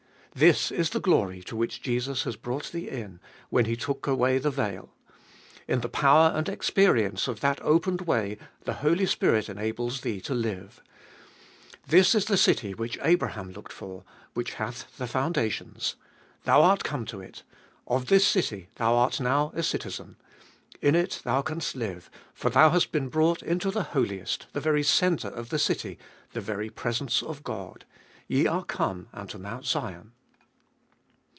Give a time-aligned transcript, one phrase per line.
[0.33, 3.19] This is the glory to which Jesus has brought thee in,
[3.49, 4.89] when He took away the veil.
[5.67, 10.33] In the power and experience of that opened way the Holy Spirit enables thee to
[10.33, 10.81] live.
[11.85, 15.97] This is the city which Abraham looked for, which hath the foundations.
[16.45, 17.43] Thou art come to it.
[17.85, 20.15] Of this city thou art now a citizen.
[20.81, 24.83] In it thou canst live, for thou hast been brought into the Holiest, the very
[24.83, 25.99] centre of the city,
[26.31, 27.83] the very presence of God.
[28.29, 30.13] Ye are come unto Mount Sion.